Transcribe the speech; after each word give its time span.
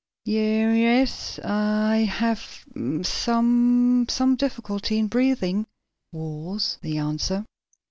"Ye 0.25 0.81
yes, 0.81 1.39
I 1.43 1.91
I 1.91 1.97
have 1.97 2.65
some 3.03 4.05
some 4.09 4.35
difficulty 4.35 4.97
in 4.97 5.05
breathing," 5.05 5.67
was 6.11 6.79
the 6.81 6.97
answer. 6.97 7.45